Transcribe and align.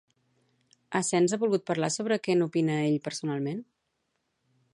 Asens 0.99 1.35
ha 1.35 1.39
volgut 1.45 1.65
parlar 1.67 1.91
sobre 1.99 2.19
què 2.25 2.39
n'opina 2.41 2.79
ell 2.89 2.99
personalment? 3.11 3.63